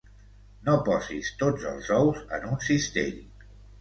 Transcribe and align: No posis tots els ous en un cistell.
No 0.69 0.73
posis 0.87 1.29
tots 1.43 1.67
els 1.73 1.91
ous 1.99 2.25
en 2.39 2.49
un 2.53 2.59
cistell. 2.71 3.21